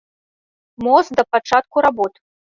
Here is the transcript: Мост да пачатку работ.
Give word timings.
Мост 0.87 1.13
да 1.21 1.27
пачатку 1.31 1.77
работ. 1.89 2.13